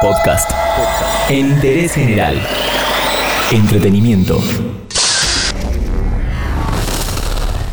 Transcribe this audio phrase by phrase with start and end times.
[0.00, 0.50] Podcast.
[1.30, 2.40] Interés general.
[3.52, 4.40] Entretenimiento.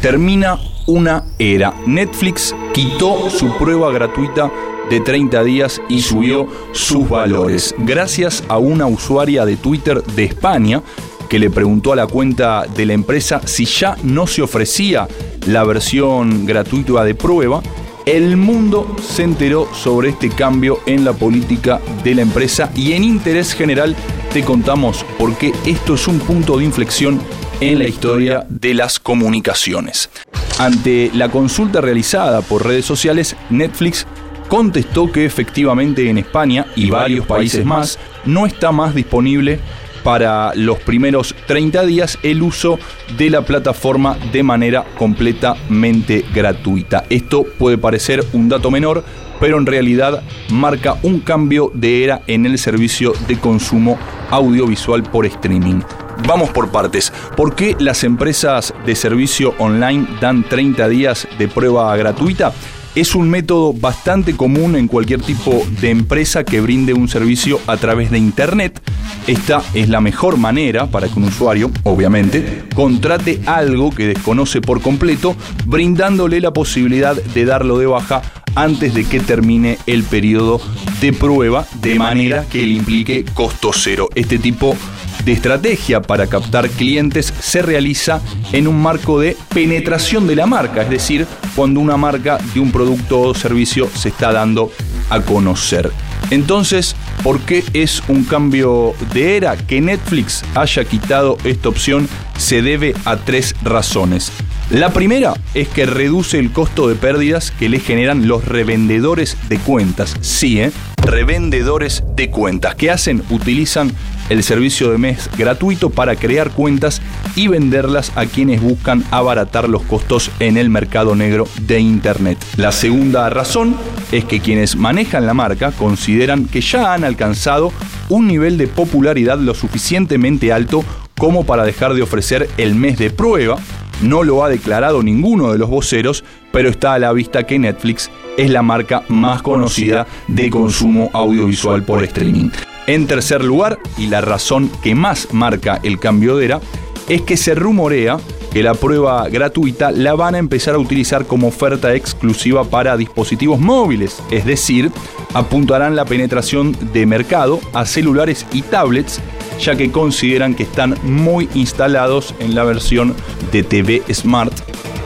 [0.00, 1.74] Termina una era.
[1.86, 4.50] Netflix quitó su prueba gratuita
[4.88, 7.74] de 30 días y subió sus valores.
[7.78, 10.82] Gracias a una usuaria de Twitter de España
[11.28, 15.08] que le preguntó a la cuenta de la empresa si ya no se ofrecía
[15.46, 17.62] la versión gratuita de prueba
[18.06, 23.04] el mundo se enteró sobre este cambio en la política de la empresa y en
[23.04, 23.96] interés general
[24.32, 27.20] te contamos por qué esto es un punto de inflexión
[27.60, 30.10] en la historia de las comunicaciones.
[30.58, 34.06] Ante la consulta realizada por redes sociales, Netflix
[34.48, 39.60] contestó que efectivamente en España y varios países más no está más disponible
[40.04, 42.78] para los primeros 30 días el uso
[43.16, 47.04] de la plataforma de manera completamente gratuita.
[47.10, 49.02] Esto puede parecer un dato menor,
[49.40, 53.98] pero en realidad marca un cambio de era en el servicio de consumo
[54.30, 55.80] audiovisual por streaming.
[56.26, 57.12] Vamos por partes.
[57.36, 62.52] ¿Por qué las empresas de servicio online dan 30 días de prueba gratuita?
[62.94, 67.76] Es un método bastante común en cualquier tipo de empresa que brinde un servicio a
[67.76, 68.80] través de Internet.
[69.26, 74.80] Esta es la mejor manera para que un usuario, obviamente, contrate algo que desconoce por
[74.80, 75.34] completo,
[75.66, 78.22] brindándole la posibilidad de darlo de baja
[78.54, 80.60] antes de que termine el periodo
[81.00, 84.08] de prueba, de manera que le implique costo cero.
[84.14, 84.76] Este tipo
[85.24, 88.20] de estrategia para captar clientes se realiza
[88.52, 92.70] en un marco de penetración de la marca, es decir, cuando una marca de un
[92.70, 94.70] producto o servicio se está dando
[95.10, 95.90] a conocer.
[96.30, 99.56] Entonces, ¿por qué es un cambio de era?
[99.56, 102.08] Que Netflix haya quitado esta opción
[102.38, 104.32] se debe a tres razones.
[104.70, 109.58] La primera es que reduce el costo de pérdidas que le generan los revendedores de
[109.58, 110.16] cuentas.
[110.22, 110.72] Sí, ¿eh?
[111.02, 112.74] Revendedores de cuentas.
[112.74, 113.22] ¿Qué hacen?
[113.28, 113.92] Utilizan
[114.30, 117.02] el servicio de mes gratuito para crear cuentas
[117.36, 122.38] y venderlas a quienes buscan abaratar los costos en el mercado negro de Internet.
[122.56, 123.76] La segunda razón
[124.12, 127.70] es que quienes manejan la marca consideran que ya han alcanzado
[128.08, 130.84] un nivel de popularidad lo suficientemente alto
[131.18, 133.58] como para dejar de ofrecer el mes de prueba
[134.02, 138.10] no lo ha declarado ninguno de los voceros, pero está a la vista que Netflix
[138.36, 142.50] es la marca más conocida de consumo audiovisual por streaming.
[142.86, 146.60] En tercer lugar, y la razón que más marca el cambio de era,
[147.08, 148.18] es que se rumorea
[148.52, 153.58] que la prueba gratuita la van a empezar a utilizar como oferta exclusiva para dispositivos
[153.58, 154.92] móviles, es decir,
[155.34, 159.20] apuntarán la penetración de mercado a celulares y tablets
[159.58, 163.14] ya que consideran que están muy instalados en la versión
[163.52, 164.52] de TV Smart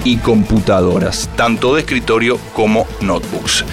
[0.05, 3.65] y computadoras, tanto de escritorio como notebooks.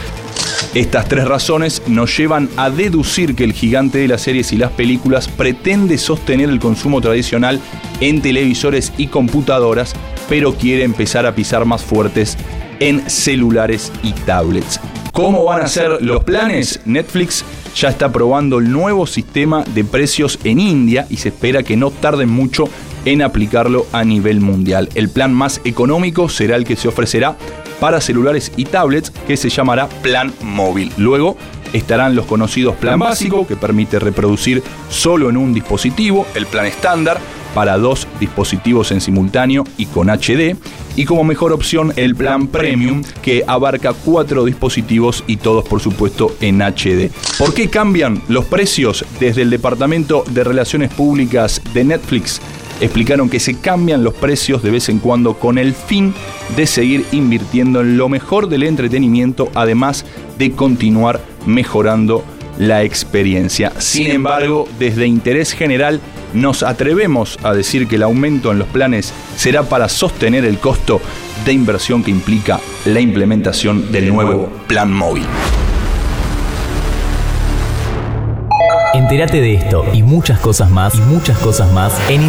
[0.73, 4.71] Estas tres razones nos llevan a deducir que el gigante de las series y las
[4.71, 7.61] películas pretende sostener el consumo tradicional
[8.01, 9.93] en televisores y computadoras,
[10.27, 12.37] pero quiere empezar a pisar más fuertes
[12.81, 14.81] en celulares y tablets.
[15.13, 16.81] ¿Cómo van a ser los planes?
[16.83, 21.75] Netflix ya está probando el nuevo sistema de precios en India y se espera que
[21.75, 22.69] no tarden mucho
[23.03, 24.89] en aplicarlo a nivel mundial.
[24.95, 27.35] El plan más económico será el que se ofrecerá
[27.79, 30.91] para celulares y tablets que se llamará Plan Móvil.
[30.97, 31.37] Luego
[31.73, 37.19] estarán los conocidos Plan Básico que permite reproducir solo en un dispositivo, el Plan Estándar
[37.55, 40.55] para dos dispositivos en simultáneo y con HD.
[40.95, 46.35] Y como mejor opción el plan Premium que abarca cuatro dispositivos y todos por supuesto
[46.41, 47.09] en HD.
[47.39, 52.39] ¿Por qué cambian los precios desde el Departamento de Relaciones Públicas de Netflix?
[52.81, 56.13] explicaron que se cambian los precios de vez en cuando con el fin
[56.57, 60.05] de seguir invirtiendo en lo mejor del entretenimiento, además
[60.37, 62.23] de continuar mejorando
[62.57, 63.71] la experiencia.
[63.79, 65.99] Sin embargo, desde interés general
[66.35, 71.01] nos atrevemos a decir que el aumento en los planes será para sostener el costo
[71.45, 75.25] de inversión que implica la implementación del nuevo plan móvil.
[78.93, 82.25] Entérate de esto y muchas cosas más y muchas cosas más en.